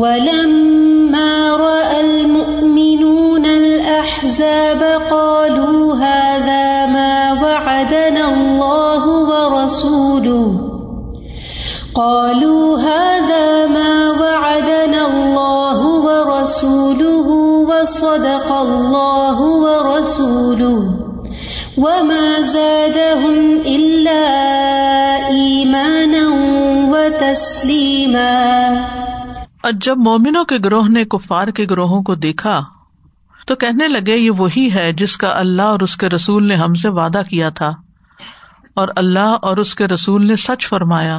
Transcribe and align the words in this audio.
ولما 0.00 1.56
رأى 1.56 2.00
المؤمنون 2.00 3.46
الأحزاب 3.46 5.02
قالوا 5.10 5.94
هذا 5.94 6.86
ما 6.86 7.42
وعدنا 7.42 8.24
الله 8.34 9.04
ورسوله. 9.30 10.46
قالوا 11.94 12.78
هذا 12.78 13.66
ما 13.66 14.10
وعدنا 14.10 15.06
الله 15.06 15.78
ورسوله 16.06 17.28
وصدق 17.68 18.52
الله 18.52 19.38
ورسوله. 19.42 20.80
وما 21.78 22.40
زادهم 22.40 23.60
إلا 23.66 24.24
إيمانا 25.28 26.24
وتسليما. 26.92 28.30
اور 29.62 29.72
جب 29.72 29.96
مومنوں 29.96 30.44
کے 30.44 30.56
گروہ 30.64 30.88
نے 30.88 31.04
کفار 31.04 31.48
کے 31.48 31.66
گروہوں 31.70 32.02
کو 32.02 32.14
دیکھا، 32.14 32.60
تو 33.46 33.56
کہنے 33.56 33.88
لگے، 33.88 34.16
یہ 34.16 34.30
وہی 34.30 34.74
ہے 34.74 34.92
جس 34.92 35.16
کا 35.16 35.38
اللہ 35.38 35.62
اور 35.62 35.80
اس 35.80 35.96
کے 35.96 36.08
رسول 36.08 36.48
نے 36.48 36.54
ہم 36.54 36.74
سے 36.74 36.88
وعدہ 36.88 37.22
کیا 37.30 37.48
تھا۔ 37.48 37.70
اور 38.74 38.88
اللہ 38.96 39.36
اور 39.42 39.56
اس 39.56 39.74
کے 39.74 39.86
رسول 39.86 40.26
نے 40.26 40.36
سچ 40.36 40.68
فرمایا، 40.68 41.18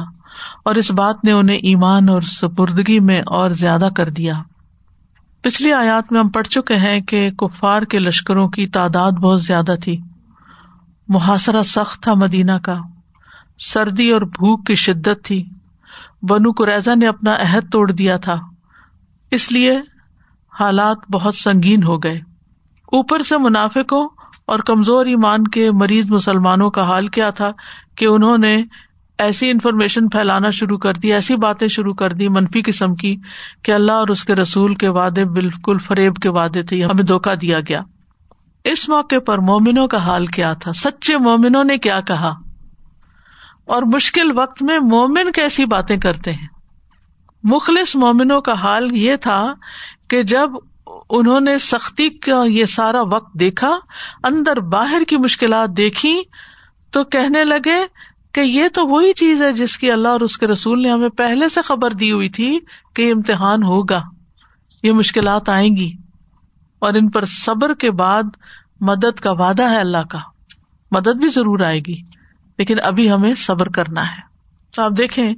اور 0.64 0.74
اس 0.74 0.90
بات 0.90 1.24
نے 1.24 1.32
انہیں 1.32 1.56
ایمان 1.56 2.08
اور 2.08 2.22
سپردگی 2.22 3.00
میں 3.00 3.22
اور 3.26 3.50
زیادہ 3.50 3.88
کر 3.96 4.10
دیا۔ 4.10 4.34
پچھلی 5.42 5.72
آیات 5.72 6.12
میں 6.12 6.20
ہم 6.20 6.28
پڑھ 6.28 6.48
چکے 6.48 6.76
ہیں 6.76 7.00
کہ 7.00 7.30
کفار 7.30 7.82
کے 7.82 7.98
لشکروں 7.98 8.48
کی 8.48 8.66
تعداد 8.66 9.12
بہت 9.12 9.42
زیادہ 9.42 9.74
تھی۔ 9.84 10.00
محاصرہ 11.08 11.62
سخت 11.62 12.02
تھا 12.02 12.14
مدینہ 12.14 12.52
کا۔ 12.62 12.76
سردی 13.58 14.10
اور 14.10 14.20
بھوک 14.20 14.66
کی 14.66 14.74
شدت 14.74 15.24
تھی۔ 15.24 15.50
بنو 16.22 16.50
قریضا 16.50 16.94
نے 16.94 17.06
اپنا 17.06 17.34
عہد 17.34 17.72
توڑ 17.72 17.92
دیا 17.92 18.16
تھا۔ 18.16 18.36
اس 19.30 19.52
لیے 19.52 19.80
حالات 20.60 20.96
بہت 21.12 21.34
سنگین 21.34 21.82
ہو 21.82 22.02
گئے۔ 22.02 22.20
اوپر 22.92 23.22
سے 23.22 23.38
منافقوں 23.38 24.08
اور 24.46 24.58
کمزور 24.58 25.06
ایمان 25.06 25.46
کے 25.46 25.70
مریض 25.70 26.10
مسلمانوں 26.10 26.70
کا 26.70 26.82
حال 26.82 27.08
کیا 27.08 27.30
تھا 27.30 27.50
کہ 27.96 28.04
انہوں 28.04 28.38
نے 28.38 28.62
ایسی 29.18 29.50
انفارمیشن 29.50 30.08
پھیلانا 30.08 30.50
شروع 30.50 30.78
کر 30.78 30.94
دی، 30.94 31.12
ایسی 31.12 31.36
باتیں 31.36 31.68
شروع 31.68 31.94
کر 31.94 32.12
دی 32.12 32.28
منفی 32.28 32.62
قسم 32.62 32.94
کی 32.94 33.16
کہ 33.64 33.72
اللہ 33.72 33.92
اور 33.92 34.08
اس 34.08 34.24
کے 34.24 34.34
رسول 34.34 34.74
کے 34.74 34.88
وعدے 34.88 35.24
بالکل 35.24 35.78
فریب 35.78 36.16
کے 36.16 36.28
وعدے 36.28 36.62
تھے، 36.62 36.84
ہمیں 36.84 37.04
دھوکا 37.04 37.34
دیا 37.42 37.60
گیا۔ 37.60 37.82
اس 38.64 38.88
موقع 38.88 39.18
پر 39.26 39.38
مومنوں 39.38 39.88
کا 39.88 39.96
حال 39.96 40.26
کیا 40.26 40.52
تھا؟ 40.52 40.72
سچے 40.72 41.16
مومنوں 41.16 41.64
نے 41.64 41.78
کیا 41.78 42.00
کہا؟ 42.00 42.34
اور 43.64 43.82
مشکل 43.82 44.38
وقت 44.38 44.62
میں 44.62 44.78
مومن 44.78 45.32
کیسی 45.32 45.64
باتیں 45.64 45.96
کرتے 45.96 46.32
ہیں؟ 46.32 46.46
مخلص 47.42 47.96
مومنوں 47.96 48.40
کا 48.40 48.52
حال 48.52 48.96
یہ 48.96 49.16
تھا 49.16 49.54
کہ 50.10 50.22
جب 50.22 50.50
انہوں 51.10 51.40
نے 51.40 51.58
سختی 51.58 52.10
کا 52.10 52.44
یہ 52.44 52.64
سارا 52.64 53.00
وقت 53.02 53.34
دیکھا، 53.40 53.78
اندر 54.24 54.60
باہر 54.60 55.02
کی 55.08 55.16
مشکلات 55.16 55.68
دیکھی، 55.76 56.22
تو 56.90 57.04
کہنے 57.04 57.44
لگے 57.44 57.86
کہ 58.32 58.40
یہ 58.40 58.68
تو 58.68 58.86
وہی 58.86 59.12
چیز 59.12 59.42
ہے 59.42 59.52
جس 59.52 59.78
کی 59.78 59.90
اللہ 59.90 60.08
اور 60.08 60.20
اس 60.20 60.38
کے 60.38 60.46
رسول 60.46 60.82
نے 60.82 60.90
ہمیں 60.90 61.08
پہلے 61.08 61.48
سے 61.48 61.62
خبر 61.62 61.90
دی 61.90 62.12
ہوئی 62.12 62.28
تھی 62.28 62.58
کہ 62.94 63.02
یہ 63.02 63.12
امتحان 63.12 63.62
ہوگا، 63.62 64.02
یہ 64.82 64.92
مشکلات 64.92 65.48
آئیں 65.48 65.76
گی، 65.76 65.92
اور 66.78 66.94
ان 66.94 67.10
پر 67.10 67.24
صبر 67.24 67.74
کے 67.74 67.90
بعد 67.90 68.22
مدد 68.80 69.20
کا 69.20 69.32
وعدہ 69.32 69.70
ہے 69.70 69.78
اللہ 69.78 70.04
کا۔ 70.10 70.18
مدد 70.90 71.16
بھی 71.16 71.28
ضرور 71.28 71.60
آئے 71.60 71.80
گی۔ 71.80 72.21
لیکن 72.62 72.76
ابھی 72.84 73.10
ہمیں 73.10 73.34
صبر 73.34 73.68
کرنا 73.68 74.06
ہے۔ 74.06 74.20
تو 74.74 74.82
آپ 74.82 74.92
دیکھیں 74.98 75.34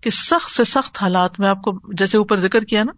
کہ 0.00 0.10
سخت 0.10 0.50
سے 0.50 0.64
سخت 0.64 1.02
حالات 1.02 1.40
میں 1.40 1.48
آپ 1.48 1.62
کو 1.62 1.80
جیسے 1.92 2.18
اوپر 2.18 2.36
ذکر 2.36 2.64
کیا 2.64 2.84
نا، 2.84 2.92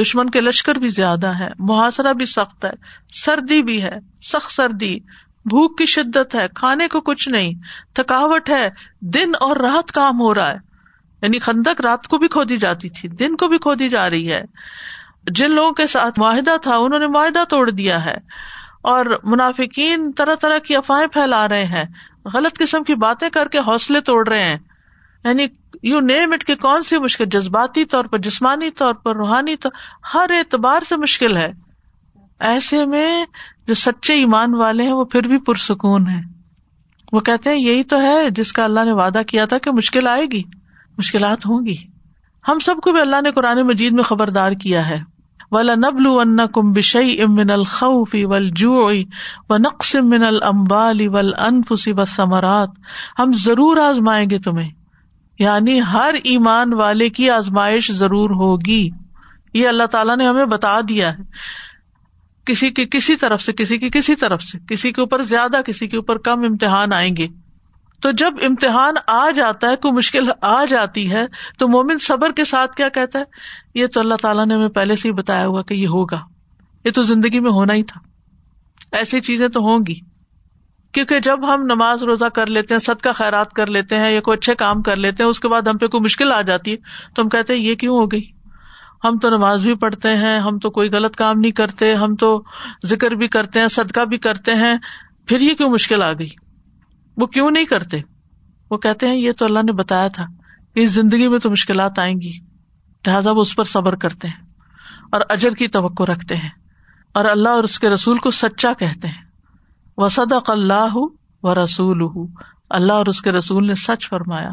دشمن 0.00 0.30
کے 0.30 0.40
لشکر 0.40 0.74
بھی 0.74 0.88
زیادہ 0.88 1.26
ہے، 1.26 1.48
محاصرہ 1.58 2.12
بھی 2.12 2.26
سخت 2.26 2.64
ہے، 2.64 2.70
سردی 3.14 3.62
بھی 3.62 3.82
ہے، 3.82 3.92
سخت 4.22 4.52
سردی، 4.52 4.98
بھوک 5.44 5.78
کی 5.78 5.86
شدت 5.86 6.34
ہے، 6.34 6.46
کھانے 6.54 6.88
کو 6.88 7.00
کچھ 7.00 7.28
نہیں، 7.28 7.52
تھکاوٹ 7.94 8.50
ہے، 8.50 8.68
دن 9.00 9.32
اور 9.40 9.56
رات 9.56 9.92
کام 9.92 10.20
ہو 10.20 10.34
رہا 10.34 10.48
ہے۔ 10.48 10.58
یعنی 11.22 11.38
خندق 11.38 11.80
رات 11.80 12.08
کو 12.08 12.18
بھی 12.18 12.28
کھودی 12.28 12.56
جاتی 12.56 12.88
تھی، 12.88 13.08
دن 13.08 13.36
کو 13.36 13.48
بھی 13.48 13.58
کھودی 13.58 13.88
جا 13.88 14.10
رہی 14.10 14.32
ہے۔ 14.32 14.42
جن 15.30 15.50
لوگوں 15.50 15.72
کے 15.72 15.86
ساتھ 15.86 16.20
معاہدہ 16.20 16.56
تھا، 16.62 16.76
انہوں 16.76 16.98
نے 16.98 17.06
معاہدہ 17.06 17.44
توڑ 17.48 17.70
دیا 17.70 18.04
ہے۔ 18.04 18.16
اور 18.82 19.06
منافقین 19.24 20.12
طرح 20.12 20.34
طرح 20.34 20.58
کی 20.58 20.76
افواہیں 20.76 21.06
پھیلا 21.06 21.48
رہے 21.48 21.64
ہیں۔ 21.64 21.84
غلط 22.34 22.58
قسم 22.58 22.82
کی 22.82 22.94
باتیں 22.94 23.30
کر 23.30 23.48
کے 23.48 23.58
حوصلے 23.58 24.00
توڑ 24.00 24.28
رہے 24.28 24.44
ہیں۔ 24.44 24.58
یعنی 25.24 25.46
یو 25.82 26.00
نیم 26.00 26.32
اٹ 26.32 26.44
کے 26.44 26.54
کون 26.54 26.82
سی 26.82 26.98
مشکل، 26.98 27.24
جذباتی 27.24 27.84
طور 27.84 28.04
پر، 28.04 28.18
جسمانی 28.18 28.70
طور 28.70 28.94
پر، 28.94 29.16
روحانی 29.16 29.56
طور 29.56 29.72
ہر 30.14 30.30
اعتبار 30.30 30.82
سے 30.82 30.96
مشکل 30.96 31.36
ہے۔ 31.36 31.52
ایسے 32.38 32.86
میں 32.86 33.24
جو 33.66 33.74
سچے 33.74 34.12
ایمان 34.12 34.54
والے 34.54 34.82
ہیں 34.82 34.92
وہ 34.92 35.04
پھر 35.04 35.22
بھی 35.22 35.38
پرسکون 35.38 36.08
ہے 36.08 36.20
وہ 37.12 37.20
کہتے 37.20 37.50
ہیں 37.50 37.56
یہی 37.56 37.82
تو 37.82 38.00
ہے 38.00 38.30
جس 38.30 38.52
کا 38.52 38.64
اللہ 38.64 38.80
نے 38.84 38.92
وعدہ 38.92 39.22
کیا 39.26 39.44
تھا 39.44 39.58
کہ 39.58 39.70
مشکل 39.70 40.06
آئے 40.06 40.26
گی، 40.26 40.42
مشکلات 40.98 41.46
ہوں 41.46 41.66
گی۔ 41.66 41.76
ہم 42.48 42.58
سب 42.58 42.74
کو 42.82 42.92
بھی 42.92 43.00
اللہ 43.00 43.20
نے 43.20 43.30
قرآن 43.30 43.62
مجید 43.62 43.92
میں 43.92 44.04
خبردار 44.04 44.52
کیا 44.52 44.88
ہے۔ 44.88 45.00
ولا 45.50 45.74
نبل 45.74 46.06
ون 46.06 46.36
کم 46.54 46.72
بشئی 46.72 47.22
امن 47.22 47.50
الخوفی 47.50 48.24
ول 48.24 48.50
جو 48.50 48.90
و 49.48 49.56
نقص 49.56 49.94
من 49.94 50.22
المبالی 50.22 51.08
ول 51.08 51.34
انفسی 51.38 51.92
و 51.92 52.04
ثمرات 52.16 52.68
ہم 53.18 53.30
ضرور 53.32 53.76
آزمائیں 53.76 54.30
گے 54.30 54.38
تمہیں۔ 54.38 54.70
یعنی 55.38 55.80
ہر 55.92 56.14
ایمان 56.24 56.74
والے 56.74 57.08
کی 57.08 57.30
آزمائش 57.30 57.92
ضرور 57.92 58.30
ہوگی۔ 58.30 58.90
یہ 59.54 59.68
اللہ 59.68 59.84
تعالیٰ 59.84 60.16
نے 60.16 60.26
ہمیں 60.26 60.46
بتا 60.46 60.80
دیا 60.88 61.12
ہے۔ 61.12 61.22
کسی 62.44 62.70
کی 62.70 62.86
کسی 62.90 63.16
طرف 63.16 63.42
سے، 63.42 63.52
کسی 63.52 63.78
کی 63.78 63.90
کسی 63.90 64.16
طرف 64.16 64.42
سے، 64.42 64.58
کسی 64.68 64.92
کے 64.92 65.00
اوپر 65.00 65.22
زیادہ، 65.22 65.60
کسی 65.66 65.86
کے 65.86 65.96
اوپر 65.96 66.18
کم 66.18 66.40
امتحان 66.40 66.92
آئیں 66.92 67.16
گے۔ 67.16 67.28
تو 68.02 68.10
جب 68.10 68.32
امتحان 68.42 68.94
آ 69.06 69.30
جاتا 69.30 69.70
ہے، 69.70 69.76
کوئی 69.76 69.92
مشکل 69.92 70.30
آ 70.42 70.64
جاتی 70.64 71.10
ہے، 71.10 71.26
تو 71.58 71.68
مومن 71.68 71.98
صبر 71.98 72.32
کے 72.32 72.44
ساتھ 72.44 72.76
کیا 72.76 72.88
کہتا 72.88 73.18
ہے؟ 73.18 73.24
یہ 73.74 73.86
تو 73.86 74.00
اللہ 74.00 74.14
تعالیٰ 74.22 74.46
نے 74.46 74.54
ہمیں 74.54 74.68
پہلے 74.68 74.96
سے 74.96 75.08
ہی 75.08 75.12
بتایا 75.12 75.46
ہوا 75.46 75.62
کہ 75.62 75.74
یہ 75.74 75.86
ہوگا۔ 75.86 76.20
یہ 76.84 76.90
تو 76.90 77.02
زندگی 77.02 77.40
میں 77.40 77.50
ہونا 77.50 77.74
ہی 77.74 77.82
تھا۔ 77.82 78.00
ایسی 78.96 79.20
چیزیں 79.20 79.48
تو 79.48 79.60
ہوں 79.60 79.78
گی۔ 79.88 79.94
کیونکہ 80.92 81.20
جب 81.20 81.54
ہم 81.54 81.62
نماز 81.62 82.02
روزہ 82.02 82.24
کر 82.24 82.46
لیتے 82.46 82.74
ہیں، 82.74 82.78
صدقہ 82.78 83.08
خیرات 83.14 83.52
کر 83.52 83.66
لیتے 83.66 83.98
ہیں 83.98 84.12
یا 84.12 84.20
کوئی 84.20 84.38
اچھے 84.38 84.54
کام 84.54 84.82
کر 84.82 84.96
لیتے 84.96 85.22
ہیں، 85.22 85.30
اس 85.30 85.40
کے 85.40 85.48
بعد 85.48 85.62
ہم 85.62 85.78
پہ 85.78 85.86
کوئی 85.86 86.00
مشکل 86.00 86.32
آ 86.32 86.42
جاتی 86.42 86.70
ہے، 86.70 86.76
تو 87.14 87.22
ہم 87.22 87.28
کہتے 87.28 87.54
ہیں 87.54 87.60
یہ 87.60 87.74
کیوں 87.74 87.98
ہو 87.98 88.06
گئی؟ 88.06 88.30
ہم 89.04 89.18
تو 89.18 89.30
نماز 89.30 89.62
بھی 89.62 89.74
پڑھتے 89.74 90.16
ہیں، 90.16 90.38
ہم 90.38 90.58
تو 90.58 90.70
کوئی 90.70 90.90
غلط 90.90 91.16
کام 91.16 91.38
نہیں 91.38 91.52
کرتے، 91.52 91.94
ہم 91.94 92.14
تو 92.14 92.42
ذکر 92.86 93.10
بھی 93.10 93.28
کرتے 93.28 93.60
ہیں، 93.60 93.68
صدقہ 93.68 94.00
بھی 94.00 94.18
کرتے 94.18 94.54
ہیں، 94.54 94.74
پھر 95.26 95.40
یہ 95.40 95.54
کیوں 95.54 95.70
مشکل 95.70 96.02
آ 96.02 96.12
گئی؟ 96.12 96.49
وہ 97.16 97.26
کیوں 97.26 97.50
نہیں 97.50 97.64
کرتے؟ 97.64 98.00
وہ 98.70 98.76
کہتے 98.76 99.06
ہیں، 99.06 99.16
یہ 99.16 99.32
تو 99.32 99.44
اللہ 99.44 99.58
نے 99.58 99.72
بتایا 99.72 100.08
تھا 100.08 100.24
کہ 100.74 100.80
اس 100.80 100.90
زندگی 100.90 101.28
میں 101.28 101.38
تو 101.38 101.50
مشکلات 101.50 101.98
آئیں 101.98 102.14
گی، 102.14 102.38
لہٰذا 103.06 103.30
وہ 103.30 103.40
اس 103.40 103.56
پر 103.56 103.64
صبر 103.64 103.96
کرتے 103.96 104.28
ہیں 104.28 104.42
اور 105.12 105.20
اجر 105.28 105.50
کی 105.50 105.68
توقع 105.68 106.02
رکھتے 106.02 106.36
ہیں 106.36 106.50
اور 107.14 107.24
اللہ 107.24 107.48
اور 107.48 107.64
اس 107.64 107.78
کے 107.78 107.90
رسول 107.90 108.18
کو 108.18 108.30
سچا 108.30 108.72
کہتے 108.72 109.08
ہیں۔ 109.08 109.30
وہ 109.96 110.08
اللہ 110.48 110.96
و 111.42 111.64
رسول 111.64 112.08
اللہ 112.70 112.92
اور 112.92 113.06
اس 113.06 113.22
کے 113.22 113.32
رسول 113.32 113.66
نے 113.66 113.74
سچ 113.74 114.08
فرمایا۔ 114.08 114.50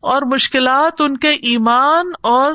اور 0.00 0.22
مشکلات 0.22 1.00
ان 1.00 1.16
کے 1.16 1.28
ایمان 1.28 2.06
اور 2.22 2.54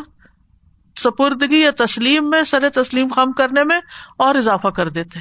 سپردگی 1.00 1.60
یا 1.60 1.72
تسلیم 1.86 2.30
میں، 2.30 2.42
سر 2.42 2.70
تسلیم 2.70 3.08
خم 3.08 3.32
کرنے 3.32 3.64
میں 3.64 3.80
اور 4.18 4.36
اضافہ 4.36 4.68
کر 4.68 4.90
دیتے۔ 4.90 5.20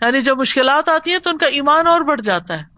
یعنی 0.00 0.22
جب 0.22 0.38
مشکلات 0.38 0.88
آتی 0.88 1.10
ہیں 1.10 1.18
تو 1.18 1.30
ان 1.30 1.38
کا 1.38 1.46
ایمان 1.46 1.86
اور 1.86 2.00
بڑھ 2.00 2.20
جاتا 2.20 2.54
ہے۔ 2.54 2.75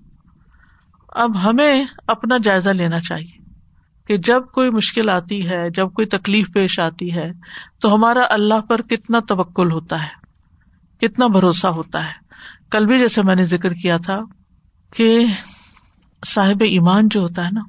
اب 1.09 1.45
ہمیں 1.45 1.85
اپنا 2.07 2.37
جائزہ 2.43 2.71
لینا 2.71 3.01
چاہیے 3.01 3.39
کہ 4.07 4.17
جب 4.17 4.43
کوئی 4.55 4.71
مشکل 4.71 5.09
آتی 5.09 5.49
ہے، 5.49 5.71
جب 5.71 5.93
کوئی 5.93 6.07
تکلیف 6.07 6.53
پیش 6.55 6.81
آتی 6.81 7.15
ہے، 7.15 7.33
تو 7.81 7.95
ہمارا 7.95 8.21
اللہ 8.31 8.61
پر 8.61 8.83
کتنا 8.83 9.19
توکل 9.29 9.73
ہوتا 9.73 10.03
ہے، 10.03 10.27
کتنا 11.01 11.27
بھروسہ 11.27 11.67
ہوتا 11.67 12.07
ہے۔ 12.07 12.13
کل 12.71 12.87
بھی 12.87 12.99
جیسے 12.99 13.23
میں 13.23 13.35
نے 13.35 13.47
ذکر 13.47 13.73
کیا 13.73 13.97
تھا 13.97 14.19
کہ 14.97 15.27
صاحب 16.27 16.63
ایمان 16.63 17.09
جو 17.09 17.21
ہوتا 17.21 17.45
ہے 17.45 17.49
نا، 17.53 17.61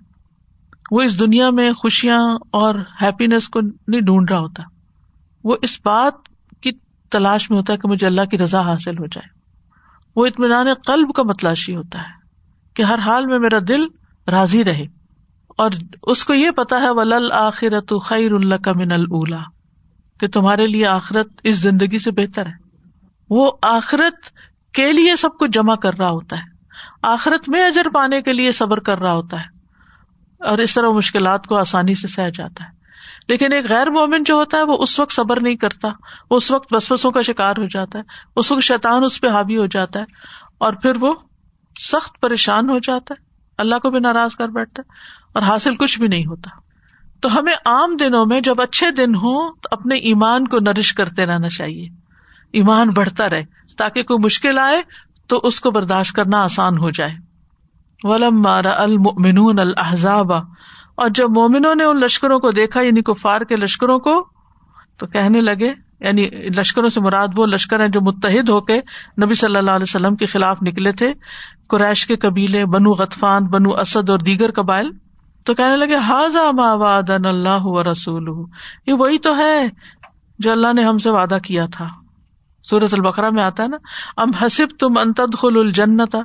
وہ 0.92 1.02
اس 1.02 1.20
دنیا 1.20 1.50
میں 1.50 1.74
خوشیاں 1.74 2.22
اور 2.52 2.76
ہیپینیس 3.02 3.50
کو 3.50 3.62
نہیں 3.62 4.02
ڈھونڈ 4.02 4.32
رہا 4.32 4.40
ہوتا۔ 4.40 4.64
وہ 5.44 5.56
اس 5.62 5.80
بات 5.86 6.14
کی 6.62 6.72
تلاش 7.10 7.50
میں 7.50 7.58
ہوتا 7.58 7.74
ہے 7.74 7.78
کہ 7.78 7.88
مجھے 7.88 8.08
اللہ 8.08 8.26
کی 8.26 8.38
رضا 8.38 8.62
حاصل 8.62 8.98
ہو 8.98 9.06
جائے۔ 9.06 9.30
وہ 10.16 10.26
اطمینان 10.26 10.68
قلب 10.86 11.14
کا 11.16 11.24
متلاشی 11.24 11.76
ہوتا 11.76 12.00
ہے۔ 12.00 12.19
کہ 12.80 12.84
ہر 12.84 13.00
حال 13.00 13.26
میں 13.26 13.40
میرا 13.40 13.58
دل 13.68 13.82
راضی 14.28 14.64
رہے۔ 14.64 14.86
اور 15.58 15.72
اس 16.04 16.26
کو 16.26 16.34
یہ 16.34 16.52
پتا 16.52 16.82
ہے 16.82 16.90
ولل 16.90 17.32
آخرت 17.34 17.94
خیر 18.06 18.32
اللہ 18.32 18.56
کا 18.56 18.74
من 18.74 18.92
اللہ 18.92 19.44
کہ 20.20 20.28
تمہارے 20.28 20.68
لیے 20.68 20.88
آخرت 20.88 21.28
اس 21.44 21.56
زندگی 21.56 21.98
سے 21.98 22.12
بہتر 22.12 22.46
ہے۔ 22.46 22.52
وہ 23.30 23.52
آخرت 23.62 24.30
کے 24.74 24.94
لیے 24.94 25.16
سب 25.16 25.30
کچھ 25.40 25.52
جمع 25.52 25.76
کر 25.76 25.94
رہا 25.94 26.10
ہوتا 26.10 26.38
ہے۔ 26.38 26.44
آخرت 27.02 27.50
میں 27.50 27.66
اجر 27.66 27.90
پانے 27.94 28.22
کے 28.22 28.34
لیے 28.34 28.52
صبر 28.52 28.80
کر 28.80 28.98
رہا 28.98 29.14
ہوتا 29.14 29.40
ہے۔ 29.40 29.46
اور 30.50 30.58
اس 30.58 30.74
طرح 30.74 30.88
مشکلات 30.88 31.48
کو 31.48 31.56
آسانی 31.56 31.96
سے 31.96 32.08
سہ 32.08 32.30
جاتا 32.30 32.64
ہے۔ 32.64 32.70
لیکن 33.28 33.54
ایک 33.54 33.66
غیر 33.70 33.90
مومن 33.90 34.24
جو 34.24 34.36
ہوتا 34.36 34.58
ہے، 34.58 34.64
وہ 34.64 34.78
اس 34.80 35.00
وقت 35.00 35.12
صبر 35.12 35.40
نہیں 35.40 35.56
کرتا۔ 35.56 35.88
وہ 36.32 36.38
اس 36.38 36.52
وقت 36.52 36.74
بسوسوں 36.74 37.12
کا 37.12 37.22
شکار 37.22 37.56
ہو 37.58 37.66
جاتا 37.66 38.00
ہے۔ 38.00 38.04
اس 38.36 38.52
وقت 38.52 38.64
شیطان 38.64 39.04
اس 39.04 39.22
پہ 39.22 39.28
حاوی 39.28 39.58
ہو 39.58 39.66
جاتا 39.66 40.00
ہے۔ 40.00 40.06
اور 40.58 40.74
پھر 40.74 40.92
وہ 41.02 41.14
سخت 41.80 42.22
پریشان 42.22 42.70
ہو 42.70 42.80
جاتا 42.80 43.16
ہے، 43.20 43.24
اللہ 43.58 43.76
کو 43.76 43.90
بھی 43.90 44.00
ناراض 44.00 44.36
کر 44.36 44.48
بیٹھتا 44.48 44.84
ہے 44.86 44.94
اور 45.34 45.44
حاصل 45.44 45.76
کچھ 45.76 46.00
بھی 46.00 46.08
نہیں 46.08 46.26
ہوتا۔ 46.26 46.50
تو 47.22 47.40
ہمیں 47.40 47.54
عام 47.66 47.98
دنوں 48.00 48.26
میں 48.26 48.42
جب 48.42 48.62
اچھے 48.62 48.92
دن 48.92 49.16
ہوں 49.16 49.54
تو 49.62 49.70
اپنے 49.72 49.96
ایمان 49.96 50.48
کو 50.48 50.60
نرش 50.60 50.94
کرتے 50.94 51.26
رہنا 51.26 51.50
چاہیے۔ 51.50 51.90
ایمان 52.54 52.90
بڑھتا 52.90 53.30
رہے، 53.30 53.44
تاکہ 53.78 54.04
کوئی 54.04 54.26
مشکل 54.26 54.60
آئے 54.60 54.82
تو 55.28 55.40
اس 55.44 55.62
کو 55.62 55.72
برداشت 55.72 56.16
کرنا 56.16 56.44
آسان 56.44 56.78
ہو 56.78 56.90
جائے۔ 56.90 57.16
ولم 58.04 58.42
مارا 58.42 58.82
المنون 58.82 59.60
الحضاب 59.60 60.34
اور 60.96 61.10
جب 61.10 61.30
مومنوں 61.30 61.76
نے 61.76 61.84
ان 61.84 62.00
لشکروں 62.00 62.40
کو 62.40 62.52
دیکھا 62.52 62.82
یعنی 62.82 63.02
کفار 63.02 63.42
کے 63.42 63.56
لشکروں 63.56 64.00
کو، 64.00 64.28
تو 64.98 65.08
کہنے 65.08 65.42
لگے 65.42 65.89
یعنی 66.00 66.26
لشکروں 66.58 66.90
سے 66.90 67.02
مراد 67.02 67.28
وہ 67.36 67.46
لشکر 67.46 67.80
ہیں 67.80 67.88
جو 67.88 68.02
متحد 68.02 68.50
ہو 68.50 68.62
کے 68.62 68.82
نبی 69.24 69.34
صلی 69.34 69.58
اللہ 69.58 69.72
علیہ 69.72 69.96
وسلم 69.96 70.16
کے 70.16 70.26
خلاف 70.26 70.58
نکلے 70.62 70.92
تھے۔ 70.92 71.14
قریش 71.70 72.08
کے 72.08 72.16
قبیلے، 72.16 72.66
بنو 72.66 72.92
غطفان، 72.92 73.46
بنو 73.46 73.70
اسد 73.70 74.10
اور 74.10 74.20
دیگر 74.20 74.52
قبائل۔ 74.52 74.92
تو 75.44 75.54
کہنے 75.54 75.76
لگے 75.76 75.96
حاضا 75.96 76.52
ما 76.52 76.74
وعدن 76.74 77.26
اللہ 77.26 77.62
و 77.62 77.92
رسول 77.92 78.46
یہ 78.88 78.94
وہی 78.94 79.18
تو 79.18 79.38
ہے 79.38 79.68
جو 80.40 80.52
اللہ 80.52 80.74
نے 80.74 80.84
ہم 80.84 80.98
سے 80.98 81.10
وعدہ 81.10 81.38
کیا 81.44 81.66
تھا۔ 81.66 81.88
سورت 82.64 82.94
البقرا 82.94 83.30
میں 83.30 83.44
آتا 83.44 83.64
ہے 83.64 83.68
نا، 83.68 83.78
ام 84.18 84.32
حسب 84.32 84.66
تم 84.80 84.98
انتد 84.98 85.36
خل 85.36 85.58
الجنت 85.58 86.16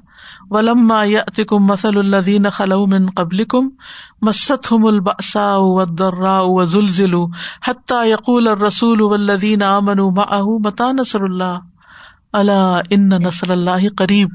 ولما 0.51 1.05
یاتکم 1.05 1.67
مثل 1.67 1.99
الذین 1.99 2.51
خلو 2.51 2.87
من 2.87 3.11
قبلکم 3.11 3.69
مستهم 4.23 4.87
البأساء 4.87 5.57
والضراء 5.57 6.43
وزلزلوا 6.43 7.27
حتى 7.69 8.09
يقول 8.09 8.49
الرسول 8.49 9.01
والذین 9.01 9.63
آمنوا 9.63 10.11
معه 10.11 10.59
متى 10.65 10.93
نصر 10.93 11.21
اللہ؟ 11.21 11.59
الا 12.33 12.79
ان 12.91 13.09
نصر 13.09 13.51
اللہ 13.51 13.89
قریب۔ 13.97 14.29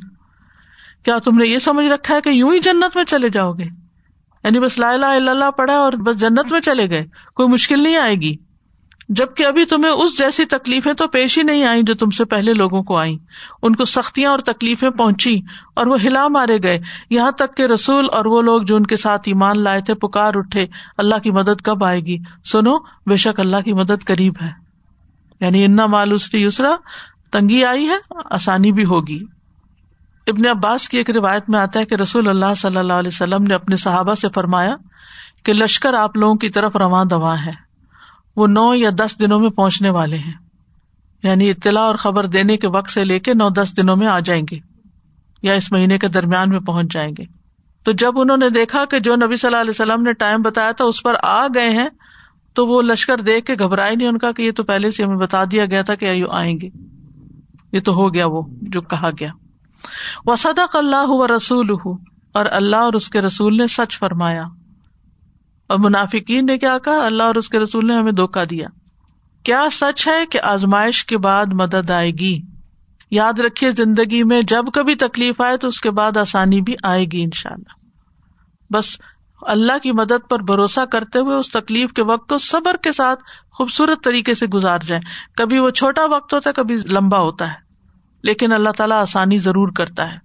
کیا 1.05 1.17
تم 1.17 1.37
نے 1.37 1.47
یہ 1.47 1.59
سمجھ 1.59 1.85
رکھا 1.85 2.15
ہے 2.15 2.21
کہ 2.21 2.29
یوں 2.29 2.53
ہی 2.53 2.59
جنت 2.59 2.95
میں 2.95 3.03
چلے 3.03 3.29
جاؤ 3.29 3.53
گے؟ 3.53 3.65
یعنی 4.43 4.59
بس 4.59 4.79
لا 4.79 4.89
الہ 4.89 5.05
الا 5.05 5.31
اللہ 5.31 5.51
پڑھا 5.51 5.73
اور 5.73 5.93
بس 5.93 6.19
جنت 6.19 6.51
میں 6.51 6.61
چلے 6.61 6.89
گئے، 6.89 7.05
کوئی 7.35 7.49
مشکل 7.49 7.83
نہیں 7.83 7.97
آئے 7.97 8.15
گی۔ 8.15 8.48
جبکہ 9.09 9.45
ابھی 9.45 9.65
تمہیں 9.65 9.91
اس 9.91 10.17
جیسی 10.17 10.45
تکلیفیں 10.45 10.93
تو 10.93 11.07
پیش 11.07 11.37
ہی 11.37 11.43
نہیں 11.43 11.65
آئی 11.65 11.81
جو 11.83 11.93
تم 11.95 12.09
سے 12.09 12.25
پہلے 12.25 12.53
لوگوں 12.53 12.83
کو 12.83 12.97
آئی 12.97 13.17
ان 13.61 13.75
کو 13.75 13.85
سختیاں 13.85 14.31
اور 14.31 14.39
تکلیفیں 14.39 14.89
پہنچی 14.89 15.41
اور 15.75 15.85
وہ 15.85 15.97
ہلا 16.03 16.27
مارے 16.27 16.57
گئے۔ 16.63 16.79
یہاں 17.09 17.31
تک 17.31 17.57
کہ 17.57 17.63
رسول 17.63 18.07
اور 18.11 18.25
وہ 18.25 18.41
لوگ 18.41 18.61
جو 18.61 18.75
ان 18.75 18.85
کے 18.85 18.95
ساتھ 18.95 19.21
ایمان 19.25 19.63
لائے 19.63 19.81
تھے، 19.81 19.93
پکار 19.93 20.31
اٹھے۔ 20.35 20.67
اللہ 20.97 21.15
کی 21.15 21.31
مدد 21.31 21.61
کب 21.61 21.83
آئے 21.83 21.99
گی؟ 21.99 22.17
سنو، 22.45 22.79
بے 22.79 23.15
شک 23.15 23.39
اللہ 23.39 23.61
کی 23.65 23.73
مدد 23.73 24.05
قریب 24.05 24.33
ہے۔ 24.41 24.51
یعنی 25.39 25.65
انا 25.65 25.85
مالوسری 25.85 26.43
یسرا، 26.43 26.75
تنگی 27.31 27.63
آئی 27.63 27.87
ہے، 27.87 28.13
آسانی 28.29 28.71
بھی 28.71 28.85
ہوگی۔ 28.85 29.19
ابن 30.27 30.47
عباس 30.47 30.89
کی 30.89 30.97
ایک 30.97 31.09
روایت 31.09 31.49
میں 31.49 31.59
آتا 31.59 31.79
ہے 31.79 31.85
کہ 31.85 31.95
رسول 31.95 32.27
اللہ 32.27 32.53
صلی 32.57 32.77
اللہ 32.77 32.93
علیہ 32.93 33.11
وسلم 33.13 33.43
نے 33.43 33.53
اپنے 33.53 33.75
صحابہ 33.75 34.13
سے 34.13 34.27
فرمایا 34.35 34.75
کہ 35.43 35.53
لشکر 35.53 35.93
آپ 35.93 36.17
لوگوں 36.17 36.35
کی 36.35 36.49
طرف 36.49 36.75
رواں 36.75 37.05
دواں 37.05 37.37
ہے۔ 37.45 37.68
وہ 38.35 38.47
نو 38.47 38.75
یا 38.75 38.89
دس 38.99 39.19
دنوں 39.19 39.39
میں 39.39 39.49
پہنچنے 39.49 39.89
والے 39.89 40.17
ہیں۔ 40.17 40.33
یعنی 41.23 41.49
اطلاع 41.49 41.83
اور 41.83 41.95
خبر 41.95 42.25
دینے 42.25 42.57
کے 42.57 42.67
وقت 42.67 42.91
سے 42.91 43.03
لے 43.03 43.19
کے 43.19 43.33
نو 43.33 43.49
دس 43.49 43.77
دنوں 43.77 43.95
میں 43.95 44.07
آ 44.07 44.19
جائیں 44.19 44.43
گے 44.51 44.57
یا 45.41 45.53
اس 45.53 45.71
مہینے 45.71 45.97
کے 45.97 46.07
درمیان 46.07 46.49
میں 46.49 46.59
پہنچ 46.59 46.93
جائیں 46.93 47.11
گے۔ 47.17 47.23
تو 47.83 47.91
جب 47.91 48.19
انہوں 48.19 48.37
نے 48.37 48.49
دیکھا 48.49 48.85
کہ 48.85 48.99
جو 48.99 49.15
نبی 49.15 49.35
صلی 49.35 49.47
اللہ 49.47 49.61
علیہ 49.61 49.69
وسلم 49.69 50.03
نے 50.03 50.13
ٹائم 50.13 50.41
بتایا 50.41 50.71
تھا 50.71 50.85
اس 50.85 51.03
پر 51.03 51.15
آ 51.23 51.47
گئے 51.47 51.69
ہیں، 51.69 51.89
تو 52.53 52.67
وہ 52.67 52.81
لشکر 52.81 53.17
دیکھ 53.17 53.45
کے 53.45 53.53
گھبرائے 53.59 53.95
نہیں، 53.95 54.07
ان 54.07 54.17
کا 54.17 54.31
کہ 54.31 54.41
یہ 54.41 54.51
تو 54.51 54.63
پہلے 54.63 54.91
سے 54.91 55.03
ہمیں 55.03 55.17
بتا 55.17 55.43
دیا 55.51 55.65
گیا 55.65 55.81
تھا 55.81 55.95
کہ 55.95 56.23
آئیں 56.31 56.59
گے۔ 56.61 56.69
یہ 57.71 57.79
تو 57.79 57.93
ہو 57.93 58.13
گیا 58.13 58.25
وہ 58.27 58.41
جو 58.61 58.81
کہا 58.81 59.09
گیا۔ 59.19 59.29
وہ 60.25 60.35
اللہ 60.73 61.05
و 61.07 61.27
رسول 61.27 61.69
اور 62.33 62.45
اللہ 62.51 62.75
اور 62.75 62.93
اس 62.93 63.09
کے 63.09 63.21
رسول 63.21 63.57
نے 63.57 63.67
سچ 63.67 63.99
فرمایا۔ 63.99 64.43
اور 65.69 65.79
منافقین 65.79 66.45
نے 66.45 66.57
کیا 66.57 66.77
کہا؟ 66.77 67.05
اللہ 67.05 67.23
اور 67.23 67.35
اس 67.35 67.49
کے 67.49 67.59
رسول 67.59 67.87
نے 67.87 67.95
ہمیں 67.95 68.11
دھوکا 68.11 68.43
دیا۔ 68.49 68.67
کیا 69.43 69.63
سچ 69.71 70.07
ہے 70.07 70.25
کہ 70.25 70.41
آزمائش 70.41 71.05
کے 71.05 71.17
بعد 71.17 71.45
مدد 71.53 71.91
آئے 71.91 72.11
گی؟ 72.11 72.41
یاد 73.11 73.39
رکھیے 73.39 73.71
زندگی 73.71 74.23
میں 74.23 74.41
جب 74.41 74.65
کبھی 74.73 74.95
تکلیف 74.95 75.41
آئے 75.41 75.57
تو 75.57 75.67
اس 75.67 75.81
کے 75.81 75.91
بعد 75.91 76.17
آسانی 76.17 76.61
بھی 76.61 76.75
آئے 76.83 77.05
گی 77.05 77.21
ان 77.23 77.29
شاء 77.33 77.49
اللہ 77.49 77.79
بس 78.73 78.97
اللہ 79.41 79.77
کی 79.83 79.91
مدد 79.91 80.29
پر 80.29 80.39
بھروسہ 80.39 80.85
کرتے 80.85 81.19
ہوئے 81.19 81.35
اس 81.35 81.51
تکلیف 81.51 81.93
کے 81.93 82.03
وقت 82.03 82.29
کو 82.29 82.37
صبر 82.37 82.75
کے 82.77 82.91
ساتھ 82.91 83.19
خوبصورت 83.51 84.03
طریقے 84.03 84.33
سے 84.33 84.47
گزار 84.47 84.79
جائیں۔ 84.79 85.01
کبھی 85.35 85.59
وہ 85.59 85.69
چھوٹا 85.69 86.01
وقت 86.05 86.33
ہوتا 86.33 86.49
ہے، 86.49 86.53
کبھی 86.53 86.75
لمبا 86.91 87.19
ہوتا 87.19 87.49
ہے۔ 87.49 87.57
لیکن 88.23 88.51
اللہ 88.51 88.69
تعالیٰ 88.69 89.01
آسانی 89.01 89.37
ضرور 89.37 89.67
کرتا 89.71 90.13
ہے۔ 90.13 90.17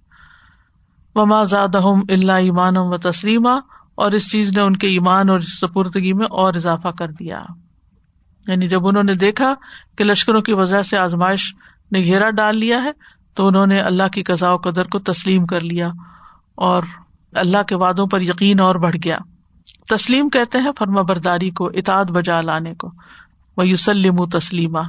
وما 1.15 1.43
زاد 1.43 1.75
اللہ 2.09 2.31
ایمان 2.31 2.77
و 2.77 2.97
تسلیمہ 2.97 3.59
اور 3.95 4.11
اس 4.11 4.31
چیز 4.31 4.57
نے 4.57 4.63
ان 4.63 4.75
کے 4.75 4.87
ایمان 4.87 5.29
اور 5.29 5.39
سپردگی 5.39 6.13
میں 6.13 6.25
اور 6.25 6.53
اضافہ 6.53 6.87
کر 6.87 7.07
دیا۔ 7.07 7.41
یعنی 8.47 8.67
جب 8.67 8.87
انہوں 8.87 9.03
نے 9.03 9.15
دیکھا 9.15 9.53
کہ 9.97 10.03
لشکروں 10.03 10.41
کی 10.41 10.53
وجہ 10.53 10.81
سے 10.81 10.97
آزمائش 10.97 11.55
نے 11.91 11.99
گھیرا 11.99 12.29
ڈال 12.29 12.57
لیا 12.57 12.83
ہے، 12.83 12.91
تو 13.33 13.47
انہوں 13.47 13.67
نے 13.67 13.79
اللہ 13.79 14.07
کی 14.07 14.23
و 14.41 14.57
قدر 14.57 14.85
کو 14.85 14.99
تسلیم 14.99 15.45
کر 15.45 15.61
لیا 15.61 15.87
اور 16.55 16.83
اللہ 17.33 17.63
کے 17.63 17.75
وادوں 17.75 18.07
پر 18.07 18.21
یقین 18.21 18.59
اور 18.59 18.75
بڑھ 18.75 18.95
گیا۔ 19.03 19.17
تسلیم 19.87 20.29
کہتے 20.29 20.57
ہیں 20.57 20.71
فرما 20.77 21.01
برداری 21.01 21.49
کو، 21.49 21.65
اطاعت 21.65 22.11
بجا 22.11 22.41
لانے 22.41 22.73
کو۔ 22.73 22.91
وہ 23.57 23.67
یوسلم 23.67 24.25
تسلیمہ 24.25 24.81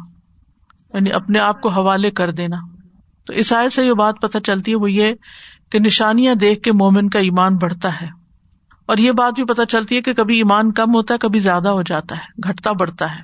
یعنی 0.94 1.12
اپنے 1.12 1.38
آپ 1.38 1.60
کو 1.60 1.68
حوالے 1.68 2.10
کر 2.10 2.30
دینا۔ 2.30 2.56
تو 3.26 3.32
عیسائی 3.32 3.68
سے 3.68 3.86
یہ 3.86 3.92
بات 3.92 4.14
پتہ 4.22 4.38
چلتی 4.38 4.70
ہے، 4.70 4.76
وہ 4.76 4.90
یہ 4.90 5.14
کہ 5.70 5.78
نشانیاں 5.78 6.34
دیکھ 6.34 6.62
کے 6.62 6.72
مومن 6.72 7.08
کا 7.08 7.18
ایمان 7.18 7.56
بڑھتا 7.56 8.00
ہے۔ 8.00 8.25
اور 8.86 8.96
یہ 8.96 9.12
بات 9.12 9.34
بھی 9.34 9.44
پتہ 9.44 9.62
چلتی 9.62 9.96
ہے 9.96 10.02
کہ 10.02 10.14
کبھی 10.14 10.36
ایمان 10.36 10.72
کم 10.72 10.94
ہوتا 10.94 11.14
ہے، 11.14 11.18
کبھی 11.18 11.38
زیادہ 11.38 11.68
ہو 11.68 11.82
جاتا 11.82 12.16
ہے، 12.16 12.48
گھٹتا 12.48 12.72
بڑھتا 12.72 13.14
ہے۔ 13.14 13.20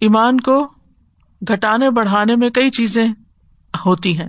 ایمان 0.00 0.40
کو 0.40 0.64
گھٹانے، 1.48 1.90
بڑھانے 1.90 2.36
میں 2.36 2.50
کئی 2.50 2.70
چیزیں 2.70 3.08
ہوتی 3.86 4.18
ہیں۔ 4.18 4.28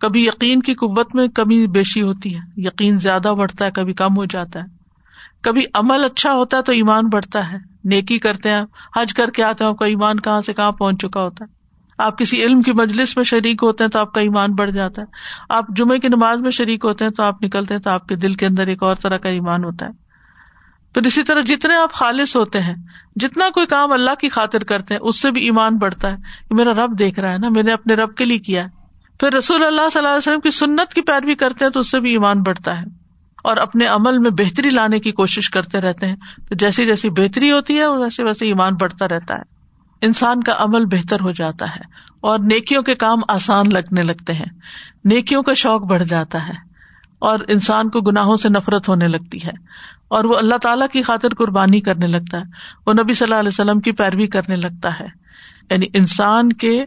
کبھی 0.00 0.26
یقین 0.26 0.62
کی 0.62 0.74
قوت 0.74 1.14
میں 1.14 1.28
کمی 1.28 1.66
بیشی 1.66 2.02
ہوتی 2.02 2.34
ہے، 2.34 2.40
یقین 2.56 2.98
زیادہ 2.98 3.34
بڑھتا 3.38 3.64
ہے، 3.64 3.70
کبھی 3.70 3.92
کم 3.92 4.16
ہو 4.16 4.24
جاتا 4.24 4.60
ہے۔ 4.60 4.64
کبھی 5.40 5.62
عمل 5.74 6.04
اچھا 6.04 6.32
ہوتا 6.32 6.56
ہے 6.56 6.62
تو 6.62 6.72
ایمان 6.72 7.08
بڑھتا 7.08 7.52
ہے، 7.52 7.56
نیکی 7.84 8.18
کرتے 8.18 8.50
ہیں، 8.50 8.62
حج 8.96 9.14
کر 9.14 9.30
کے 9.30 9.42
آتے 9.42 9.64
ہیں 9.64 9.70
آپ 9.70 9.78
کا 9.78 9.86
ایمان 9.86 10.20
کہاں 10.20 10.40
سے، 10.40 10.52
کہاں 10.52 10.72
پہنچ 10.72 11.02
چکا 11.02 11.22
ہوتا 11.22 11.44
ہے۔ 11.44 11.57
آپ 11.98 12.18
کسی 12.18 12.44
علم 12.44 12.62
کی 12.62 12.72
مجلس 12.72 13.16
میں 13.16 13.24
شریک 13.24 13.62
ہوتے 13.62 13.84
ہیں 13.84 13.90
تو 13.90 13.98
آپ 13.98 14.12
کا 14.12 14.20
ایمان 14.20 14.54
بڑھ 14.54 14.70
جاتا 14.70 15.02
ہے۔ 15.02 15.06
آپ 15.48 15.64
جمعے 15.76 15.98
کی 15.98 16.08
نماز 16.08 16.40
میں 16.40 16.50
شریک 16.50 16.84
ہوتے 16.84 17.04
ہیں 17.04 17.12
تو 17.12 17.22
آپ 17.22 17.42
نکلتے 17.42 17.74
ہیں 17.74 17.80
تو 17.80 17.90
آپ 17.90 18.08
کے 18.08 18.16
دل 18.16 18.34
کے 18.34 18.46
اندر 18.46 18.66
ایک 18.66 18.82
اور 18.82 18.94
طرح 18.94 19.16
کا 19.16 19.28
ایمان 19.28 19.64
ہوتا 19.64 19.86
ہے۔ 19.86 19.90
پھر 20.94 21.06
اسی 21.06 21.22
طرح 21.22 21.40
جتنے 21.40 21.76
آپ 21.76 21.92
خالص 21.92 22.36
ہوتے 22.36 22.60
ہیں، 22.60 22.74
جتنا 23.16 23.50
کوئی 23.54 23.66
کام 23.66 23.92
اللہ 23.92 24.14
کی 24.14 24.28
خاطر 24.28 24.64
کرتے 24.64 24.94
ہیں، 24.94 25.00
اس 25.00 25.22
سے 25.22 25.30
بھی 25.30 25.44
ایمان 25.44 25.76
بڑھتا 25.76 26.10
ہے 26.10 26.16
کہ 26.48 26.54
میرا 26.54 26.72
رب 26.72 26.98
دیکھ 26.98 27.20
رہا 27.20 27.32
ہے 27.32 27.38
نا، 27.38 27.48
میں 27.48 27.62
نے 27.62 27.72
اپنے 27.72 27.94
رب 27.94 28.14
کے 28.14 28.24
لیے 28.24 28.38
کیا 28.38 28.64
ہے۔ 28.64 28.68
پھر 29.20 29.32
رسول 29.32 29.64
اللہ 29.64 29.88
صلی 29.92 29.98
اللہ 29.98 30.08
علیہ 30.08 30.18
وسلم 30.18 30.40
کی 30.40 30.50
سنت 30.50 30.94
کی 30.94 31.00
پیروی 31.00 31.34
کرتے 31.34 31.64
ہیں 31.64 31.72
تو 31.72 31.80
اس 31.80 31.90
سے 31.90 32.00
بھی 32.00 32.10
ایمان 32.10 32.42
بڑھتا 32.42 32.78
ہے۔ 32.78 32.84
اور 33.44 33.56
اپنے 33.56 33.86
عمل 33.86 34.18
میں 34.18 34.30
بہتری 34.30 34.70
لانے 34.70 35.00
کی 35.00 35.12
کوشش 35.12 35.50
کرتے 35.50 35.80
رہتے 35.80 36.06
ہیں۔ 36.06 36.16
تو 36.48 36.54
جیسی 36.54 36.86
جیسی 36.86 37.10
بہتری 37.10 37.52
ہوتی 37.52 37.78
ہے، 37.78 37.86
ویسے 37.86 38.24
ویسے 38.24 38.46
ایمان 38.46 38.74
بڑھتا 38.74 39.08
رہتا 39.08 39.34
ہے۔ 39.34 39.57
انسان 40.02 40.42
کا 40.42 40.52
عمل 40.58 40.84
بہتر 40.84 41.20
ہو 41.20 41.30
جاتا 41.30 41.66
ہے 41.66 41.80
اور 42.20 42.38
نیکیوں 42.38 42.82
کے 42.82 42.94
کام 42.94 43.18
آسان 43.28 43.66
لگنے 43.72 44.02
لگتے 44.02 44.32
ہیں۔ 44.32 44.58
نیکیوں 45.04 45.42
کا 45.42 45.54
شوق 45.54 45.82
بڑھ 45.82 46.04
جاتا 46.04 46.46
ہے 46.46 46.52
اور 47.18 47.38
انسان 47.48 47.90
کو 47.90 48.00
گناہوں 48.00 48.36
سے 48.36 48.48
نفرت 48.48 48.88
ہونے 48.88 49.08
لگتی 49.08 49.38
ہے 49.44 49.50
اور 50.08 50.24
وہ 50.24 50.36
اللہ 50.36 50.54
تعالیٰ 50.54 50.88
کی 50.88 51.02
خاطر 51.02 51.28
قربانی 51.34 51.80
کرنے 51.80 52.06
لگتا 52.06 52.38
ہے۔ 52.38 52.42
وہ 52.86 52.92
نبی 52.92 53.12
صلی 53.12 53.24
اللہ 53.26 53.40
علیہ 53.40 53.48
وسلم 53.48 53.80
کی 53.80 53.92
پیروی 53.92 54.26
کرنے 54.26 54.56
لگتا 54.56 55.00
ہے۔ 55.00 55.06
یعنی 55.70 55.86
انسان 55.94 56.52
کے 56.52 56.84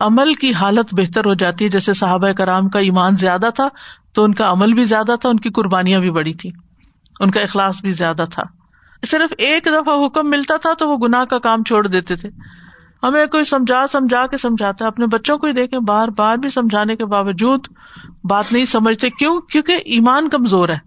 عمل 0.00 0.34
کی 0.34 0.52
حالت 0.52 0.86
بہتر 0.92 1.20
ہو 1.20 1.34
جاتی 1.34 1.64
ہے۔ 1.64 1.70
جیسے 1.70 1.92
صحابہ 1.92 2.32
کرام 2.32 2.68
کا 2.68 2.78
ایمان 2.78 3.16
زیادہ 3.16 3.48
تھا 3.54 3.68
تو 4.12 4.24
ان 4.24 4.34
کا 4.34 4.50
عمل 4.50 4.72
بھی 4.72 4.84
زیادہ 4.84 5.16
تھا، 5.20 5.28
ان 5.28 5.40
کی 5.40 5.50
قربانیاں 5.50 6.00
بھی 6.00 6.10
بڑی 6.10 6.34
تھی 6.34 6.50
ان 7.20 7.30
کا 7.30 7.40
اخلاص 7.40 7.80
بھی 7.80 7.90
زیادہ 7.90 8.24
تھا۔ 8.34 8.57
صرف 9.06 9.32
ایک 9.38 9.64
دفعہ 9.64 10.06
حکم 10.06 10.30
ملتا 10.30 10.56
تھا 10.56 10.72
تو 10.72 10.88
وہ 10.88 10.96
گناہ 10.96 11.24
کا 11.24 11.38
کام 11.38 11.62
چھوڑ 11.62 11.86
دیتے 11.86 12.16
تھے۔ 12.16 12.28
ہمیں 13.02 13.26
کوئی 13.26 13.44
سمجھا 13.44 13.86
سمجھا 13.92 14.26
کے 14.26 14.36
سمجھاتا 14.36 14.84
ہے 14.84 14.88
اپنے 14.88 15.06
بچوں 15.06 15.38
کو 15.38 15.46
ہی 15.46 15.52
دیکھیں، 15.52 15.78
بار 15.78 16.08
بار 16.08 16.36
بھی 16.36 16.48
سمجھانے 16.48 16.96
کے 16.96 17.04
باوجود 17.04 17.66
بات 18.24 18.52
نہیں 18.52 18.64
سمجھتے۔ 18.64 19.10
کیوں؟ 19.10 19.40
کیونکہ 19.40 19.72
ایمان 19.72 20.28
کمزور 20.28 20.68
ہے۔ 20.68 20.78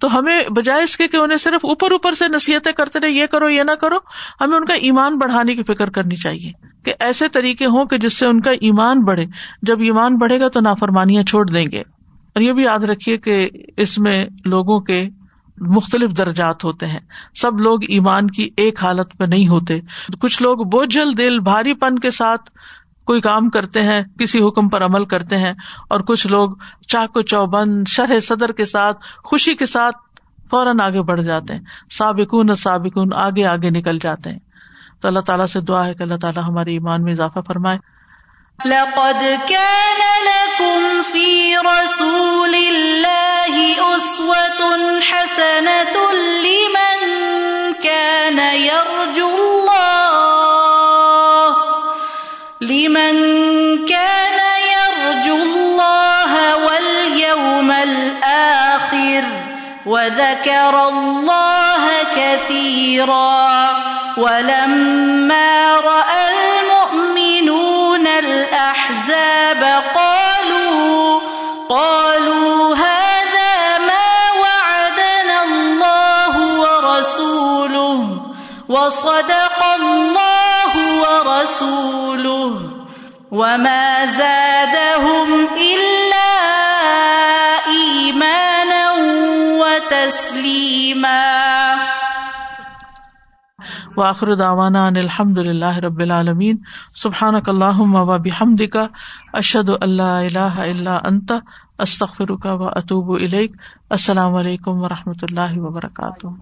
تو 0.00 0.18
ہمیں 0.18 0.42
بجائے 0.48 0.82
اس 0.82 0.96
کے 0.96 1.08
کہ 1.08 1.16
انہیں 1.16 1.38
صرف 1.38 1.64
اوپر 1.64 1.90
اوپر 1.90 2.12
سے 2.12 2.28
نصیحتیں 2.28 2.72
کرتے 2.72 3.00
رہے، 3.00 3.10
یہ 3.10 3.26
کرو، 3.26 3.48
یہ 3.48 3.62
نہ 3.62 3.72
کرو، 3.72 3.96
ہمیں 4.40 4.56
ان 4.56 4.64
کا 4.64 4.74
ایمان 4.74 5.18
بڑھانے 5.18 5.54
کی 5.54 5.62
فکر 5.62 5.90
کرنی 5.90 6.16
چاہیے۔ 6.16 6.52
کہ 6.84 6.94
ایسے 7.00 7.28
طریقے 7.28 7.66
ہوں 7.66 7.84
کہ 7.84 7.98
جس 7.98 8.18
سے 8.18 8.26
ان 8.26 8.40
کا 8.40 8.50
ایمان 8.50 9.00
بڑھے۔ 9.00 9.26
جب 9.62 9.80
ایمان 9.80 10.16
بڑھے 10.16 10.40
گا 10.40 10.48
تو 10.48 10.60
نافرمانیاں 10.60 11.22
چھوڑ 11.22 11.46
دیں 11.46 11.66
گے۔ 11.72 11.80
اور 11.80 12.40
یہ 12.40 12.52
بھی 12.52 12.64
یاد 12.64 12.78
رکھیے 12.78 13.16
کہ 13.16 13.50
اس 13.76 13.98
میں 13.98 14.26
لوگوں 14.44 14.80
کے 14.80 15.08
مختلف 15.60 16.10
درجات 16.10 16.64
ہوتے 16.64 16.86
ہیں۔ 16.86 17.00
سب 17.34 17.60
لوگ 17.60 17.82
ایمان 17.88 18.30
کی 18.30 18.50
ایک 18.56 18.84
حالت 18.84 19.18
پہ 19.18 19.24
نہیں 19.24 19.48
ہوتے۔ 19.48 19.80
کچھ 20.20 20.42
لوگ 20.42 20.56
بوجھل 20.56 21.18
دل، 21.18 21.38
بھاری 21.38 21.74
پن 21.74 21.98
کے 21.98 22.10
ساتھ 22.10 22.50
کوئی 23.04 23.20
کام 23.20 23.50
کرتے 23.50 23.82
ہیں، 23.82 24.02
کسی 24.18 24.42
حکم 24.42 24.68
پر 24.68 24.84
عمل 24.84 25.04
کرتے 25.04 25.36
ہیں، 25.36 25.52
اور 25.90 26.00
کچھ 26.00 26.26
لوگ 26.26 26.50
چاق 26.88 27.16
و 27.16 27.22
چوبند، 27.22 27.84
شرح 27.88 28.20
صدر 28.20 28.52
کے 28.52 28.64
ساتھ، 28.64 28.98
خوشی 29.24 29.54
کے 29.54 29.66
ساتھ 29.66 29.96
فوراً 30.50 30.80
آگے 30.80 31.02
بڑھ 31.02 31.22
جاتے 31.22 31.54
ہیں۔ 31.54 31.60
سابقون 31.90 32.56
سابقون، 32.56 33.08
آگے 33.14 33.46
آگے 33.46 33.70
نکل 33.70 33.98
جاتے 33.98 34.30
ہیں۔ 34.30 34.38
تو 35.00 35.08
اللہ 35.08 35.20
تعالیٰ 35.20 35.46
سے 35.46 35.60
دعا 35.60 35.86
ہے 35.86 35.94
کہ 35.94 36.02
اللہ 36.02 36.14
تعالیٰ 36.14 36.44
ہمارے 36.44 36.70
ایمان 36.72 37.02
میں 37.02 37.12
اضافہ 37.12 37.38
فرمائے۔ 37.46 37.78
لقد 38.64 39.22
كان 39.48 40.00
لكم 40.24 41.00
في 41.12 41.52
رسول 41.54 42.54
الله 42.54 43.64
أسوة 43.96 44.93
لمن 52.94 53.84
كان 53.84 54.40
يرجو 54.74 55.36
الله 55.36 56.56
واليوم 56.56 57.70
الآخر 57.70 59.24
وذكر 59.86 60.88
الله 60.88 61.88
كثيرا 62.16 63.70
ولما 64.16 65.76
رأى 65.76 66.30
المؤمنون 66.30 68.06
الأحزاب 68.06 69.82
قالوا 69.94 71.20
قالوا 71.68 72.74
هذا 72.76 73.78
ما 73.78 74.40
وعدنا 74.40 75.42
الله 75.44 76.60
ورسوله 76.60 78.18
وصدق 78.68 79.64
الله 79.80 81.02
ورسوله 81.02 82.83
وما 83.34 84.06
زادهم 84.06 85.28
إلا 85.68 86.30
إيمانا 87.70 88.82
وتسليما 89.60 91.24
واخر 93.96 94.34
داوانا 94.34 94.86
ان 94.88 94.96
الحمد 94.96 95.38
للہ 95.38 95.78
رب 95.78 96.00
العالمین 96.00 96.56
سبحان 97.02 97.34
اللہ 97.46 97.80
و 97.80 98.18
بحمد 98.18 98.62
کا 98.72 98.86
اشد 99.32 99.68
اللہ 99.80 100.14
اللہ 100.20 100.60
اللہ 100.62 101.00
انت 101.04 101.32
استخر 101.78 102.34
کا 102.42 102.54
و 102.54 102.68
السلام 103.90 104.34
علیکم 104.34 104.82
و 104.82 104.88
رحمۃ 104.88 105.22
اللہ 105.22 105.58
وبرکاتہ 105.58 106.34